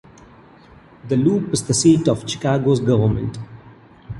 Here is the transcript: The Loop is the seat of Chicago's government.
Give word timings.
The 1.07 1.15
Loop 1.15 1.53
is 1.53 1.67
the 1.67 1.75
seat 1.75 2.07
of 2.07 2.27
Chicago's 2.27 2.79
government. 2.79 3.37